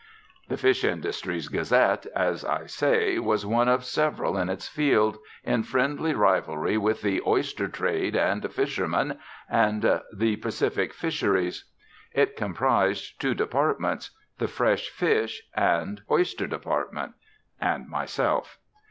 [0.47, 5.61] The Fish Industries Gazette, as I say, was one of several in its field, in
[5.61, 11.65] friendly rivalry with The Oyster Trade and Fisherman and The Pacific Fisheries.
[12.13, 14.09] It comprized two departments:
[14.39, 17.13] the fresh fish and oyster department,
[17.59, 18.57] and myself.